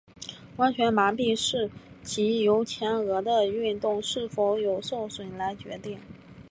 [0.57, 1.69] 完全麻痹是
[2.01, 5.99] 藉由前额的运动是否有受损来决定。